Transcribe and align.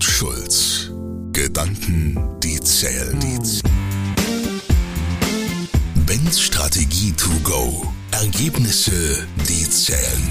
und 0.00 0.04
Schulz. 0.04 0.90
Gedanken, 1.32 2.16
die 2.42 2.58
zählen. 2.60 3.18
Ben's 6.06 6.40
Strategie 6.40 7.12
to 7.12 7.28
go. 7.44 7.86
Ergebnisse, 8.10 9.26
die 9.46 9.68
zählen. 9.68 10.28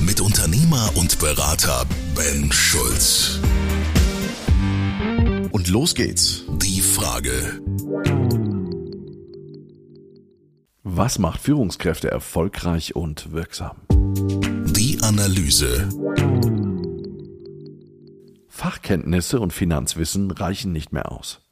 Mit 0.00 0.20
Unternehmer 0.20 0.90
und 0.96 1.20
Berater 1.20 1.86
Ben 2.16 2.50
Schulz. 2.50 3.38
Und 5.52 5.68
los 5.68 5.94
geht's. 5.94 6.42
Die 6.60 6.80
Frage. 6.80 7.60
Was 10.82 11.20
macht 11.20 11.40
Führungskräfte 11.40 12.10
erfolgreich 12.10 12.96
und 12.96 13.30
wirksam? 13.30 13.76
Die 14.76 14.98
Analyse. 15.02 15.88
Fachkenntnisse 18.64 19.40
und 19.40 19.52
Finanzwissen 19.52 20.30
reichen 20.30 20.72
nicht 20.72 20.90
mehr 20.90 21.12
aus. 21.12 21.42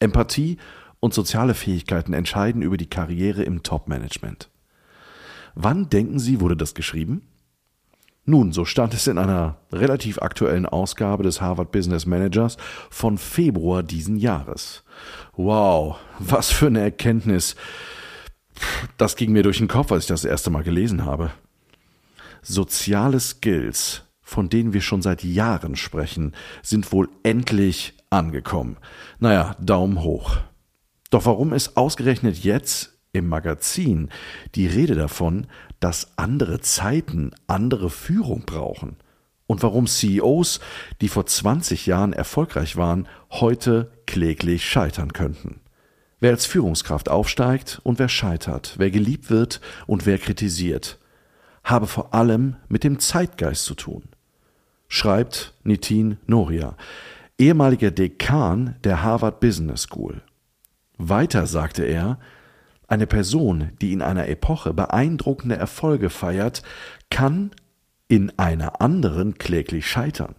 Empathie 0.00 0.56
und 0.98 1.14
soziale 1.14 1.54
Fähigkeiten 1.54 2.12
entscheiden 2.12 2.60
über 2.60 2.76
die 2.76 2.90
Karriere 2.90 3.44
im 3.44 3.62
Top-Management. 3.62 4.50
Wann 5.54 5.90
denken 5.90 6.18
Sie, 6.18 6.40
wurde 6.40 6.56
das 6.56 6.74
geschrieben? 6.74 7.28
Nun, 8.24 8.50
so 8.50 8.64
stand 8.64 8.94
es 8.94 9.06
in 9.06 9.16
einer 9.16 9.58
relativ 9.70 10.18
aktuellen 10.18 10.66
Ausgabe 10.66 11.22
des 11.22 11.40
Harvard 11.40 11.70
Business 11.70 12.04
Managers 12.04 12.56
von 12.90 13.16
Februar 13.16 13.84
diesen 13.84 14.16
Jahres. 14.16 14.82
Wow, 15.36 15.98
was 16.18 16.50
für 16.50 16.66
eine 16.66 16.80
Erkenntnis. 16.80 17.54
Das 18.96 19.14
ging 19.14 19.30
mir 19.30 19.44
durch 19.44 19.58
den 19.58 19.68
Kopf, 19.68 19.92
als 19.92 20.02
ich 20.02 20.08
das 20.08 20.24
erste 20.24 20.50
Mal 20.50 20.64
gelesen 20.64 21.04
habe. 21.04 21.30
Soziale 22.42 23.20
Skills, 23.20 24.02
von 24.34 24.48
denen 24.48 24.72
wir 24.72 24.80
schon 24.80 25.00
seit 25.00 25.22
Jahren 25.22 25.76
sprechen, 25.76 26.32
sind 26.60 26.90
wohl 26.90 27.08
endlich 27.22 27.94
angekommen. 28.10 28.78
Naja, 29.20 29.54
Daumen 29.60 30.02
hoch. 30.02 30.38
Doch 31.10 31.24
warum 31.24 31.52
ist 31.52 31.76
ausgerechnet 31.76 32.38
jetzt 32.42 32.98
im 33.12 33.28
Magazin 33.28 34.08
die 34.56 34.66
Rede 34.66 34.96
davon, 34.96 35.46
dass 35.78 36.18
andere 36.18 36.60
Zeiten 36.60 37.30
andere 37.46 37.90
Führung 37.90 38.42
brauchen? 38.44 38.96
Und 39.46 39.62
warum 39.62 39.86
CEOs, 39.86 40.58
die 41.00 41.08
vor 41.08 41.26
20 41.26 41.86
Jahren 41.86 42.12
erfolgreich 42.12 42.76
waren, 42.76 43.06
heute 43.30 43.92
kläglich 44.04 44.68
scheitern 44.68 45.12
könnten? 45.12 45.60
Wer 46.18 46.32
als 46.32 46.44
Führungskraft 46.44 47.08
aufsteigt 47.08 47.80
und 47.84 48.00
wer 48.00 48.08
scheitert, 48.08 48.74
wer 48.78 48.90
geliebt 48.90 49.30
wird 49.30 49.60
und 49.86 50.06
wer 50.06 50.18
kritisiert, 50.18 50.98
habe 51.62 51.86
vor 51.86 52.14
allem 52.14 52.56
mit 52.66 52.82
dem 52.82 52.98
Zeitgeist 52.98 53.64
zu 53.64 53.76
tun. 53.76 54.02
Schreibt 54.88 55.54
Nitin 55.64 56.18
Noria, 56.26 56.76
ehemaliger 57.38 57.90
Dekan 57.90 58.76
der 58.84 59.02
Harvard 59.02 59.40
Business 59.40 59.82
School. 59.82 60.22
Weiter 60.98 61.46
sagte 61.46 61.84
er, 61.84 62.18
eine 62.86 63.06
Person, 63.06 63.70
die 63.80 63.92
in 63.92 64.02
einer 64.02 64.28
Epoche 64.28 64.72
beeindruckende 64.74 65.56
Erfolge 65.56 66.10
feiert, 66.10 66.62
kann 67.10 67.50
in 68.08 68.38
einer 68.38 68.80
anderen 68.80 69.38
kläglich 69.38 69.86
scheitern. 69.86 70.34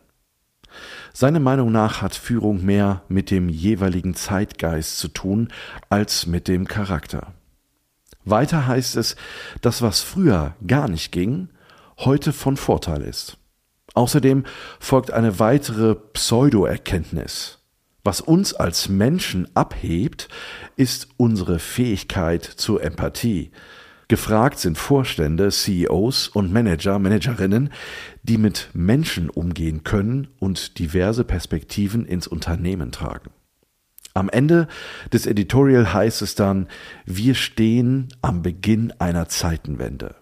Seiner 1.13 1.39
Meinung 1.39 1.71
nach 1.71 2.02
hat 2.02 2.15
Führung 2.15 2.63
mehr 2.63 3.03
mit 3.07 3.31
dem 3.31 3.49
jeweiligen 3.49 4.15
Zeitgeist 4.15 4.99
zu 4.99 5.07
tun 5.07 5.49
als 5.89 6.25
mit 6.25 6.47
dem 6.47 6.67
Charakter. 6.67 7.33
Weiter 8.25 8.67
heißt 8.67 8.97
es, 8.97 9.15
dass 9.61 9.81
was 9.81 10.02
früher 10.02 10.55
gar 10.65 10.87
nicht 10.87 11.11
ging, 11.11 11.49
heute 11.97 12.33
von 12.33 12.57
Vorteil 12.57 13.02
ist. 13.02 13.37
Außerdem 13.95 14.43
folgt 14.79 15.11
eine 15.11 15.39
weitere 15.39 15.95
Pseudo-Erkenntnis. 15.95 17.59
Was 18.03 18.21
uns 18.21 18.53
als 18.53 18.87
Menschen 18.87 19.47
abhebt, 19.55 20.27
ist 20.75 21.07
unsere 21.17 21.57
Fähigkeit 21.57 22.43
zur 22.43 22.83
Empathie. 22.83 23.52
Gefragt 24.08 24.59
sind 24.59 24.77
Vorstände, 24.77 25.49
CEOs 25.49 26.27
und 26.27 26.53
Manager, 26.53 26.99
Managerinnen, 26.99 27.71
die 28.21 28.37
mit 28.37 28.70
Menschen 28.73 29.31
umgehen 29.31 29.83
können 29.83 30.27
und 30.39 30.77
diverse 30.77 31.23
Perspektiven 31.23 32.05
ins 32.05 32.27
Unternehmen 32.27 32.91
tragen. 32.91 33.31
Am 34.14 34.30
Ende 34.30 34.67
des 35.11 35.25
Editorial 35.25 35.91
heißt 35.91 36.21
es 36.21 36.36
dann, 36.36 36.67
wir 37.05 37.33
stehen 37.33 38.09
am 38.21 38.43
Beginn 38.43 38.93
einer 38.99 39.27
Zeitenwende. 39.27 40.15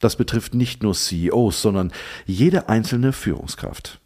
Das 0.00 0.16
betrifft 0.16 0.54
nicht 0.54 0.82
nur 0.82 0.94
CEOs, 0.94 1.62
sondern 1.62 1.92
jede 2.26 2.68
einzelne 2.68 3.12
Führungskraft. 3.12 4.00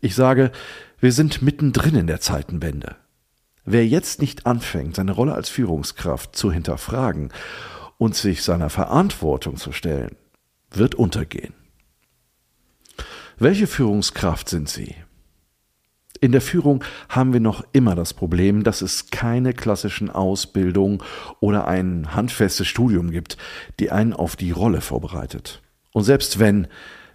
Ich 0.00 0.14
sage, 0.14 0.52
wir 1.00 1.12
sind 1.12 1.42
mittendrin 1.42 1.96
in 1.96 2.06
der 2.06 2.20
Zeitenwende. 2.20 2.96
Wer 3.64 3.86
jetzt 3.86 4.20
nicht 4.20 4.46
anfängt, 4.46 4.94
seine 4.94 5.12
Rolle 5.12 5.34
als 5.34 5.48
Führungskraft 5.48 6.36
zu 6.36 6.52
hinterfragen 6.52 7.32
und 7.98 8.14
sich 8.14 8.42
seiner 8.42 8.70
Verantwortung 8.70 9.56
zu 9.56 9.72
stellen, 9.72 10.14
wird 10.70 10.94
untergehen. 10.94 11.54
Welche 13.38 13.66
Führungskraft 13.66 14.48
sind 14.48 14.68
Sie? 14.68 14.94
In 16.20 16.32
der 16.32 16.40
Führung 16.40 16.82
haben 17.08 17.32
wir 17.32 17.40
noch 17.40 17.64
immer 17.72 17.94
das 17.94 18.14
Problem, 18.14 18.64
dass 18.64 18.80
es 18.82 19.10
keine 19.10 19.52
klassischen 19.52 20.10
Ausbildung 20.10 21.02
oder 21.40 21.68
ein 21.68 22.14
handfestes 22.14 22.66
Studium 22.66 23.10
gibt, 23.10 23.36
die 23.80 23.90
einen 23.90 24.12
auf 24.12 24.36
die 24.36 24.50
Rolle 24.50 24.80
vorbereitet. 24.80 25.62
Und 25.92 26.04
selbst 26.04 26.38
wenn, 26.38 26.68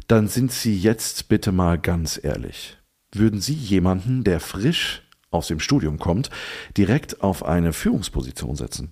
dann 0.08 0.28
sind 0.28 0.52
Sie 0.52 0.78
jetzt 0.78 1.30
bitte 1.30 1.52
mal 1.52 1.78
ganz 1.78 2.20
ehrlich. 2.22 2.78
Würden 3.14 3.42
Sie 3.42 3.54
jemanden, 3.54 4.24
der 4.24 4.40
frisch 4.40 5.04
aus 5.32 5.48
dem 5.48 5.60
Studium 5.60 6.00
kommt, 6.00 6.30
direkt 6.78 7.22
auf 7.22 7.44
eine 7.44 7.74
Führungsposition 7.74 8.56
setzen? 8.56 8.92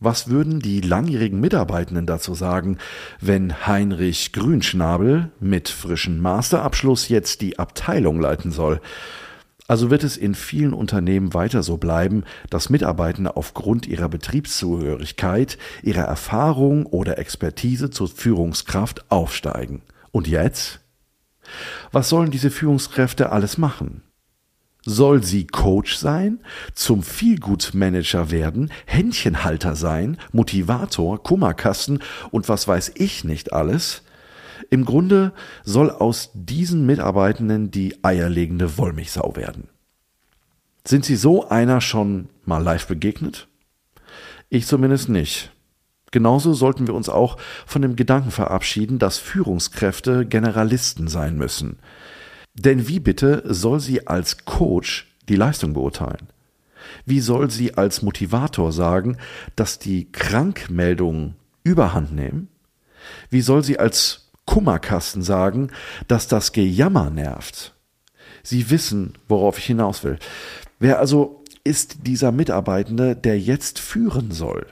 Was 0.00 0.28
würden 0.28 0.60
die 0.60 0.80
langjährigen 0.80 1.40
Mitarbeitenden 1.40 2.06
dazu 2.06 2.34
sagen, 2.34 2.78
wenn 3.20 3.66
Heinrich 3.66 4.32
Grünschnabel 4.32 5.30
mit 5.40 5.68
frischem 5.68 6.20
Masterabschluss 6.20 7.08
jetzt 7.08 7.40
die 7.40 7.58
Abteilung 7.58 8.20
leiten 8.20 8.50
soll? 8.50 8.80
Also 9.66 9.90
wird 9.90 10.04
es 10.04 10.18
in 10.18 10.34
vielen 10.34 10.74
Unternehmen 10.74 11.32
weiter 11.32 11.62
so 11.62 11.78
bleiben, 11.78 12.24
dass 12.50 12.68
Mitarbeitende 12.68 13.36
aufgrund 13.36 13.86
ihrer 13.86 14.10
Betriebszugehörigkeit, 14.10 15.56
ihrer 15.82 16.02
Erfahrung 16.02 16.84
oder 16.84 17.18
Expertise 17.18 17.88
zur 17.88 18.08
Führungskraft 18.08 19.10
aufsteigen. 19.10 19.80
Und 20.10 20.28
jetzt? 20.28 20.80
Was 21.92 22.10
sollen 22.10 22.30
diese 22.30 22.50
Führungskräfte 22.50 23.32
alles 23.32 23.56
machen? 23.56 24.02
Soll 24.84 25.24
sie 25.24 25.46
Coach 25.46 25.96
sein, 25.96 26.40
zum 26.74 27.02
Feelgood-Manager 27.02 28.30
werden, 28.30 28.70
Händchenhalter 28.84 29.76
sein, 29.76 30.18
Motivator, 30.32 31.22
Kummerkasten 31.22 32.00
und 32.30 32.48
was 32.48 32.68
weiß 32.68 32.92
ich 32.96 33.24
nicht 33.24 33.52
alles? 33.52 34.02
Im 34.70 34.84
Grunde 34.84 35.32
soll 35.64 35.90
aus 35.90 36.30
diesen 36.34 36.84
Mitarbeitenden 36.84 37.70
die 37.70 38.04
eierlegende 38.04 38.76
Wollmilchsau 38.76 39.36
werden. 39.36 39.68
Sind 40.86 41.04
Sie 41.06 41.16
so 41.16 41.48
einer 41.48 41.80
schon 41.80 42.28
mal 42.44 42.62
live 42.62 42.86
begegnet? 42.86 43.48
Ich 44.50 44.66
zumindest 44.66 45.08
nicht. 45.08 45.50
Genauso 46.10 46.52
sollten 46.52 46.86
wir 46.86 46.94
uns 46.94 47.08
auch 47.08 47.38
von 47.66 47.82
dem 47.82 47.96
Gedanken 47.96 48.30
verabschieden, 48.30 48.98
dass 48.98 49.18
Führungskräfte 49.18 50.26
Generalisten 50.26 51.08
sein 51.08 51.36
müssen. 51.36 51.78
Denn 52.54 52.88
wie 52.88 53.00
bitte 53.00 53.42
soll 53.46 53.80
sie 53.80 54.06
als 54.06 54.44
Coach 54.44 55.12
die 55.28 55.36
Leistung 55.36 55.74
beurteilen? 55.74 56.28
Wie 57.04 57.20
soll 57.20 57.50
sie 57.50 57.74
als 57.74 58.02
Motivator 58.02 58.72
sagen, 58.72 59.16
dass 59.56 59.78
die 59.78 60.10
Krankmeldungen 60.12 61.34
überhand 61.64 62.12
nehmen? 62.14 62.48
Wie 63.30 63.40
soll 63.40 63.64
sie 63.64 63.78
als 63.78 64.30
Kummerkasten 64.46 65.22
sagen, 65.22 65.70
dass 66.08 66.28
das 66.28 66.52
Gejammer 66.52 67.10
nervt? 67.10 67.74
Sie 68.42 68.70
wissen, 68.70 69.14
worauf 69.28 69.58
ich 69.58 69.64
hinaus 69.64 70.04
will. 70.04 70.18
Wer 70.78 70.98
also 70.98 71.42
ist 71.64 72.06
dieser 72.06 72.30
Mitarbeitende, 72.30 73.16
der 73.16 73.40
jetzt 73.40 73.78
führen 73.78 74.30
soll? 74.32 74.66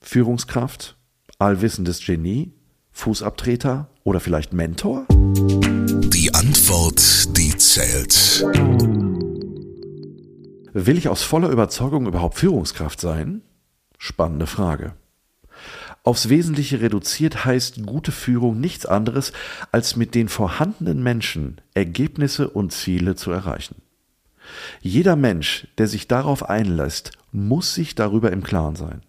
Führungskraft, 0.00 0.96
allwissendes 1.38 2.04
Genie, 2.04 2.52
Fußabtreter 2.92 3.88
oder 4.02 4.20
vielleicht 4.20 4.52
Mentor? 4.52 5.06
Antwort, 6.38 7.34
die 7.34 7.56
zählt. 7.56 8.44
Will 10.74 10.98
ich 10.98 11.08
aus 11.08 11.22
voller 11.22 11.48
Überzeugung 11.48 12.06
überhaupt 12.06 12.36
Führungskraft 12.36 13.00
sein? 13.00 13.40
Spannende 13.96 14.46
Frage. 14.46 14.92
Aufs 16.02 16.28
Wesentliche 16.28 16.82
reduziert 16.82 17.46
heißt 17.46 17.86
gute 17.86 18.12
Führung 18.12 18.60
nichts 18.60 18.84
anderes, 18.84 19.32
als 19.72 19.96
mit 19.96 20.14
den 20.14 20.28
vorhandenen 20.28 21.02
Menschen 21.02 21.62
Ergebnisse 21.72 22.50
und 22.50 22.70
Ziele 22.70 23.14
zu 23.14 23.30
erreichen. 23.30 23.76
Jeder 24.82 25.16
Mensch, 25.16 25.68
der 25.78 25.86
sich 25.86 26.06
darauf 26.06 26.50
einlässt, 26.50 27.12
muss 27.32 27.72
sich 27.72 27.94
darüber 27.94 28.30
im 28.30 28.42
Klaren 28.42 28.76
sein. 28.76 29.05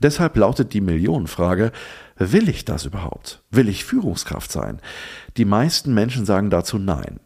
Deshalb 0.00 0.36
lautet 0.36 0.72
die 0.72 0.80
Millionenfrage, 0.80 1.72
will 2.16 2.48
ich 2.48 2.64
das 2.64 2.84
überhaupt? 2.84 3.42
Will 3.50 3.68
ich 3.68 3.84
Führungskraft 3.84 4.50
sein? 4.50 4.80
Die 5.36 5.44
meisten 5.44 5.94
Menschen 5.94 6.26
sagen 6.26 6.50
dazu 6.50 6.78
Nein. 6.78 7.20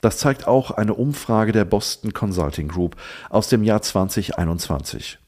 Das 0.00 0.18
zeigt 0.18 0.46
auch 0.46 0.70
eine 0.70 0.94
Umfrage 0.94 1.52
der 1.52 1.64
Boston 1.64 2.12
Consulting 2.12 2.68
Group 2.68 2.96
aus 3.28 3.48
dem 3.48 3.62
Jahr 3.62 3.82
2021. 3.82 5.18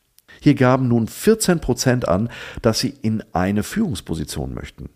Hier 0.40 0.54
gaben 0.54 0.88
nun 0.88 1.08
14 1.08 1.60
Prozent 1.60 2.08
an, 2.08 2.30
dass 2.62 2.80
sie 2.80 2.94
in 3.02 3.22
eine 3.32 3.62
Führungsposition 3.62 4.54
möchten. 4.54 4.88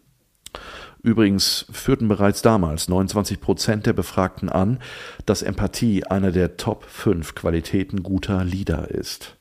Übrigens 1.02 1.67
führten 1.70 2.08
bereits 2.08 2.43
damals 2.43 2.88
29 2.88 3.40
Prozent 3.40 3.87
der 3.87 3.93
Befragten 3.93 4.49
an, 4.49 4.81
dass 5.25 5.43
Empathie 5.43 6.05
einer 6.05 6.32
der 6.32 6.56
Top 6.56 6.84
5 6.84 7.34
Qualitäten 7.34 8.02
guter 8.02 8.43
Leader 8.44 8.90
ist. 8.90 9.37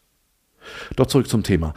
Doch 0.96 1.08
zurück 1.08 1.28
zum 1.28 1.44
Thema. 1.44 1.74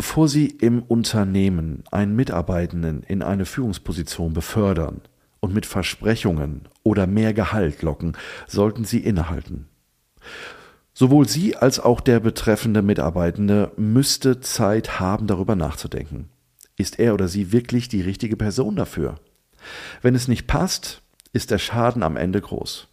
Bevor 0.00 0.28
Sie 0.28 0.46
im 0.46 0.80
Unternehmen 0.80 1.84
einen 1.90 2.16
Mitarbeitenden 2.16 3.02
in 3.02 3.22
eine 3.22 3.44
Führungsposition 3.44 4.32
befördern 4.32 5.02
und 5.40 5.52
mit 5.52 5.66
Versprechungen 5.66 6.62
oder 6.82 7.06
mehr 7.06 7.34
Gehalt 7.34 7.82
locken, 7.82 8.16
sollten 8.46 8.86
Sie 8.86 9.00
innehalten. 9.00 9.68
Sowohl 10.94 11.28
Sie 11.28 11.54
als 11.54 11.80
auch 11.80 12.00
der 12.00 12.18
betreffende 12.18 12.80
Mitarbeitende 12.80 13.72
müsste 13.76 14.40
Zeit 14.40 15.00
haben, 15.00 15.26
darüber 15.26 15.54
nachzudenken. 15.54 16.30
Ist 16.78 16.98
er 16.98 17.12
oder 17.12 17.28
sie 17.28 17.52
wirklich 17.52 17.90
die 17.90 18.00
richtige 18.00 18.38
Person 18.38 18.76
dafür? 18.76 19.16
Wenn 20.00 20.14
es 20.14 20.28
nicht 20.28 20.46
passt, 20.46 21.02
ist 21.34 21.50
der 21.50 21.58
Schaden 21.58 22.02
am 22.02 22.16
Ende 22.16 22.40
groß. 22.40 22.88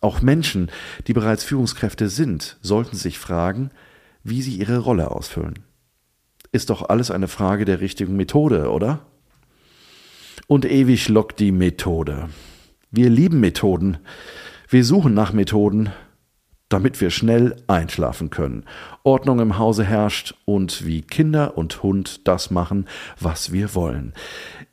Auch 0.00 0.22
Menschen, 0.22 0.70
die 1.08 1.14
bereits 1.14 1.42
Führungskräfte 1.42 2.08
sind, 2.08 2.58
sollten 2.62 2.96
sich 2.96 3.18
fragen, 3.18 3.72
wie 4.22 4.40
sie 4.40 4.54
ihre 4.54 4.78
Rolle 4.78 5.10
ausfüllen. 5.10 5.64
Ist 6.50 6.70
doch 6.70 6.88
alles 6.88 7.10
eine 7.10 7.28
Frage 7.28 7.64
der 7.64 7.80
richtigen 7.80 8.16
Methode, 8.16 8.70
oder? 8.70 9.00
Und 10.46 10.64
ewig 10.64 11.08
lockt 11.08 11.40
die 11.40 11.52
Methode. 11.52 12.28
Wir 12.90 13.10
lieben 13.10 13.40
Methoden. 13.40 13.98
Wir 14.68 14.84
suchen 14.84 15.12
nach 15.12 15.32
Methoden, 15.34 15.90
damit 16.68 17.00
wir 17.00 17.10
schnell 17.10 17.56
einschlafen 17.66 18.30
können, 18.30 18.64
Ordnung 19.02 19.40
im 19.40 19.58
Hause 19.58 19.84
herrscht 19.84 20.34
und 20.44 20.86
wie 20.86 21.02
Kinder 21.02 21.56
und 21.56 21.82
Hund 21.82 22.26
das 22.26 22.50
machen, 22.50 22.86
was 23.20 23.52
wir 23.52 23.74
wollen. 23.74 24.12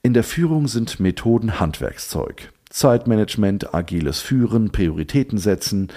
In 0.01 0.13
der 0.13 0.23
Führung 0.23 0.67
sind 0.67 0.99
Methoden 0.99 1.59
Handwerkszeug. 1.59 2.51
Zeitmanagement, 2.69 3.73
agiles 3.73 4.19
Führen, 4.19 4.71
Prioritäten 4.71 5.37
setzen, 5.37 5.89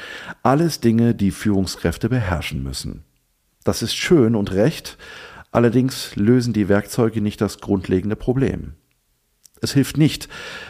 alles 0.42 0.80
Dinge, 0.80 1.14
die 1.14 1.32
Führungskräfte 1.32 2.08
beherrschen 2.08 2.62
müssen. 2.62 3.04
Das 3.64 3.82
ist 3.82 3.94
schön 3.94 4.36
und 4.36 4.52
recht, 4.52 4.96
allerdings 5.50 6.16
lösen 6.16 6.52
die 6.52 6.68
Werkzeuge 6.68 7.20
nicht 7.20 7.40
das 7.40 7.60
grundlegende 7.60 8.16
Problem. 8.16 8.74
Es 9.60 9.72
hilft 9.72 9.96
nicht, 9.96 10.28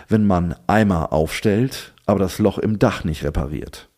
wenn 0.09 0.27
man 0.27 0.55
Eimer 0.67 1.13
aufstellt, 1.13 1.95
aber 2.07 2.19
das 2.19 2.39
Loch 2.39 2.59
im 2.59 2.79
Dach 2.79 3.05
nicht 3.05 3.25
repariert. 3.25 3.89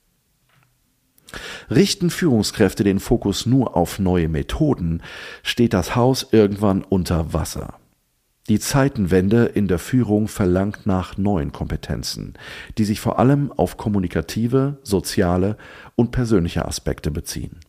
Richten 1.70 2.10
Führungskräfte 2.10 2.82
den 2.82 2.98
Fokus 2.98 3.46
nur 3.46 3.76
auf 3.76 4.00
neue 4.00 4.28
Methoden, 4.28 5.02
steht 5.42 5.72
das 5.72 5.94
Haus 5.94 6.26
irgendwann 6.32 6.82
unter 6.82 7.32
Wasser. 7.32 7.74
Die 8.48 8.58
Zeitenwende 8.58 9.44
in 9.44 9.68
der 9.68 9.78
Führung 9.78 10.26
verlangt 10.26 10.86
nach 10.86 11.16
neuen 11.16 11.52
Kompetenzen, 11.52 12.34
die 12.78 12.84
sich 12.84 12.98
vor 12.98 13.20
allem 13.20 13.52
auf 13.52 13.76
kommunikative, 13.76 14.78
soziale 14.82 15.56
und 15.94 16.10
persönliche 16.10 16.64
Aspekte 16.64 17.12
beziehen. 17.12 17.60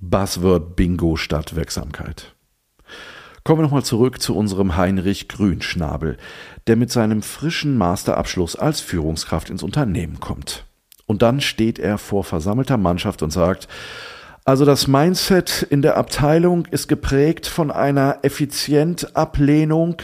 Buzzword 0.00 0.76
Bingo 0.76 1.16
statt 1.16 1.56
Wirksamkeit. 1.56 2.34
Kommen 3.42 3.58
wir 3.58 3.62
nochmal 3.64 3.84
zurück 3.84 4.20
zu 4.20 4.36
unserem 4.36 4.76
Heinrich 4.76 5.28
Grünschnabel, 5.28 6.18
der 6.66 6.76
mit 6.76 6.92
seinem 6.92 7.22
frischen 7.22 7.76
Masterabschluss 7.76 8.54
als 8.54 8.80
Führungskraft 8.80 9.50
ins 9.50 9.62
Unternehmen 9.62 10.20
kommt. 10.20 10.66
Und 11.06 11.22
dann 11.22 11.40
steht 11.40 11.78
er 11.78 11.98
vor 11.98 12.22
versammelter 12.22 12.76
Mannschaft 12.76 13.22
und 13.22 13.32
sagt, 13.32 13.66
also 14.48 14.64
das 14.64 14.88
Mindset 14.88 15.66
in 15.68 15.82
der 15.82 15.98
Abteilung 15.98 16.64
ist 16.70 16.88
geprägt 16.88 17.46
von 17.46 17.70
einer 17.70 18.20
Effizientablehnung. 18.22 19.96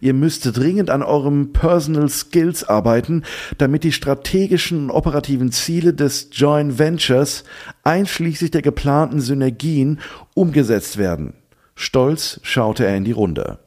Ihr 0.00 0.14
müsst 0.14 0.56
dringend 0.56 0.88
an 0.88 1.02
eurem 1.02 1.52
Personal 1.52 2.08
Skills 2.08 2.62
arbeiten, 2.62 3.24
damit 3.58 3.82
die 3.82 3.90
strategischen 3.90 4.84
und 4.84 4.90
operativen 4.92 5.50
Ziele 5.50 5.94
des 5.94 6.28
Joint 6.30 6.78
Ventures 6.78 7.42
einschließlich 7.82 8.52
der 8.52 8.62
geplanten 8.62 9.20
Synergien 9.20 9.98
umgesetzt 10.32 10.96
werden. 10.96 11.34
Stolz 11.74 12.38
schaute 12.44 12.86
er 12.86 12.96
in 12.96 13.02
die 13.02 13.10
Runde. 13.10 13.58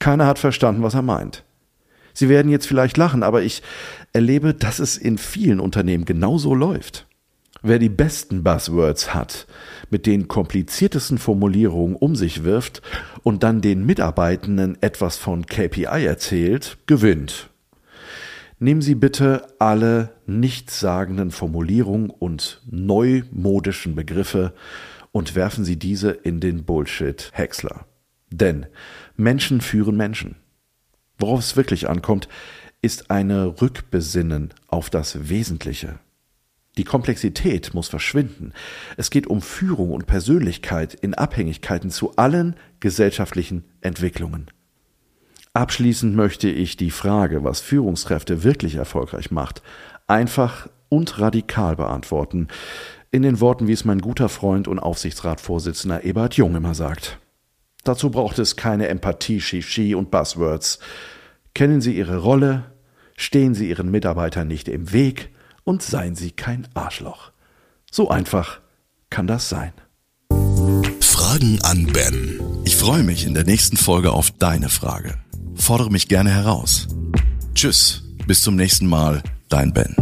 Keiner 0.00 0.26
hat 0.26 0.40
verstanden, 0.40 0.82
was 0.82 0.94
er 0.94 1.02
meint. 1.02 1.44
Sie 2.12 2.28
werden 2.28 2.50
jetzt 2.50 2.66
vielleicht 2.66 2.96
lachen, 2.96 3.22
aber 3.22 3.42
ich 3.42 3.62
erlebe, 4.12 4.52
dass 4.52 4.80
es 4.80 4.96
in 4.96 5.16
vielen 5.16 5.60
Unternehmen 5.60 6.06
genauso 6.06 6.56
läuft. 6.56 7.06
Wer 7.66 7.78
die 7.78 7.88
besten 7.88 8.44
Buzzwords 8.44 9.14
hat, 9.14 9.46
mit 9.88 10.04
den 10.04 10.28
kompliziertesten 10.28 11.16
Formulierungen 11.16 11.96
um 11.96 12.14
sich 12.14 12.44
wirft 12.44 12.82
und 13.22 13.42
dann 13.42 13.62
den 13.62 13.86
Mitarbeitenden 13.86 14.76
etwas 14.82 15.16
von 15.16 15.46
KPI 15.46 16.04
erzählt, 16.04 16.76
gewinnt. 16.84 17.48
Nehmen 18.58 18.82
Sie 18.82 18.94
bitte 18.94 19.46
alle 19.60 20.10
nichtssagenden 20.26 21.30
Formulierungen 21.30 22.10
und 22.10 22.60
neumodischen 22.70 23.94
Begriffe 23.94 24.52
und 25.10 25.34
werfen 25.34 25.64
Sie 25.64 25.78
diese 25.78 26.10
in 26.10 26.40
den 26.40 26.66
Bullshit-Häcksler. 26.66 27.86
Denn 28.30 28.66
Menschen 29.16 29.62
führen 29.62 29.96
Menschen. 29.96 30.36
Worauf 31.16 31.40
es 31.40 31.56
wirklich 31.56 31.88
ankommt, 31.88 32.28
ist 32.82 33.10
eine 33.10 33.62
Rückbesinnen 33.62 34.52
auf 34.66 34.90
das 34.90 35.30
Wesentliche. 35.30 35.98
Die 36.76 36.84
Komplexität 36.84 37.72
muss 37.72 37.88
verschwinden. 37.88 38.52
Es 38.96 39.10
geht 39.10 39.26
um 39.28 39.42
Führung 39.42 39.92
und 39.92 40.06
Persönlichkeit 40.06 40.94
in 40.94 41.14
Abhängigkeiten 41.14 41.90
zu 41.90 42.16
allen 42.16 42.56
gesellschaftlichen 42.80 43.64
Entwicklungen. 43.80 44.48
Abschließend 45.52 46.16
möchte 46.16 46.48
ich 46.48 46.76
die 46.76 46.90
Frage, 46.90 47.44
was 47.44 47.60
Führungskräfte 47.60 48.42
wirklich 48.42 48.74
erfolgreich 48.74 49.30
macht, 49.30 49.62
einfach 50.08 50.68
und 50.88 51.20
radikal 51.20 51.76
beantworten, 51.76 52.48
in 53.12 53.22
den 53.22 53.40
Worten, 53.40 53.68
wie 53.68 53.72
es 53.72 53.84
mein 53.84 54.00
guter 54.00 54.28
Freund 54.28 54.66
und 54.66 54.80
Aufsichtsratsvorsitzender 54.80 56.02
Ebert 56.02 56.34
Jung 56.34 56.56
immer 56.56 56.74
sagt. 56.74 57.20
Dazu 57.84 58.10
braucht 58.10 58.40
es 58.40 58.56
keine 58.56 58.88
Empathie, 58.88 59.40
Shishi 59.40 59.94
und 59.94 60.10
Buzzwords. 60.10 60.80
Kennen 61.54 61.80
Sie 61.80 61.96
Ihre 61.96 62.16
Rolle, 62.16 62.72
stehen 63.16 63.54
Sie 63.54 63.68
Ihren 63.68 63.92
Mitarbeitern 63.92 64.48
nicht 64.48 64.66
im 64.66 64.92
Weg 64.92 65.30
und 65.64 65.82
seien 65.82 66.14
Sie 66.14 66.30
kein 66.30 66.68
Arschloch. 66.74 67.32
So 67.90 68.08
einfach 68.10 68.60
kann 69.10 69.26
das 69.26 69.48
sein. 69.48 69.72
Fragen 71.00 71.60
an 71.62 71.86
Ben. 71.92 72.40
Ich 72.64 72.76
freue 72.76 73.02
mich 73.02 73.24
in 73.24 73.34
der 73.34 73.44
nächsten 73.44 73.76
Folge 73.76 74.12
auf 74.12 74.30
deine 74.30 74.68
Frage. 74.68 75.14
Fordere 75.54 75.90
mich 75.90 76.08
gerne 76.08 76.30
heraus. 76.30 76.88
Tschüss, 77.54 78.02
bis 78.26 78.42
zum 78.42 78.56
nächsten 78.56 78.86
Mal, 78.86 79.22
dein 79.48 79.72
Ben. 79.72 79.94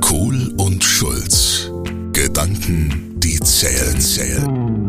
Kohl 0.00 0.54
und 0.56 0.82
Schulz. 0.82 1.70
Gedanken, 2.12 3.20
die 3.20 3.38
zählen, 3.40 4.00
zählen. 4.00 4.86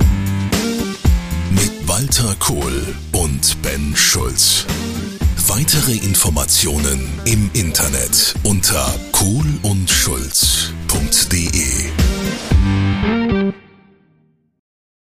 Mit 1.51 1.87
Walter 1.87 2.35
Kohl 2.39 2.95
und 3.11 3.61
Ben 3.61 3.95
Schulz. 3.95 4.65
Weitere 5.53 5.95
Informationen 5.95 7.09
im 7.25 7.49
Internet 7.51 8.35
unter 8.43 8.95
kohlundschulz.de 9.11 11.90